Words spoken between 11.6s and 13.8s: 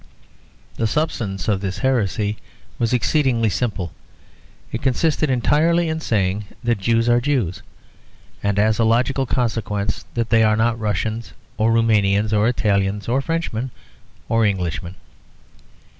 Roumanians or Italians or Frenchmen